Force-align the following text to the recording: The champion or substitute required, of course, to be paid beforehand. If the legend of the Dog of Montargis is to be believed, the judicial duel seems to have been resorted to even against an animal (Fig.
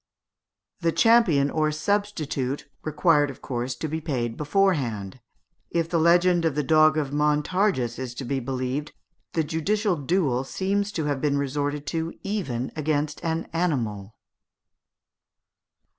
The 0.79 0.91
champion 0.91 1.51
or 1.51 1.71
substitute 1.71 2.67
required, 2.83 3.29
of 3.29 3.43
course, 3.43 3.75
to 3.75 3.87
be 3.87 4.01
paid 4.01 4.35
beforehand. 4.35 5.19
If 5.69 5.89
the 5.91 5.99
legend 5.99 6.43
of 6.43 6.55
the 6.55 6.63
Dog 6.63 6.97
of 6.97 7.13
Montargis 7.13 7.99
is 7.99 8.15
to 8.15 8.25
be 8.25 8.39
believed, 8.39 8.93
the 9.33 9.43
judicial 9.43 9.95
duel 9.95 10.43
seems 10.43 10.91
to 10.93 11.05
have 11.05 11.21
been 11.21 11.37
resorted 11.37 11.85
to 11.93 12.13
even 12.23 12.71
against 12.75 13.23
an 13.23 13.47
animal 13.53 14.05
(Fig. 14.05 15.83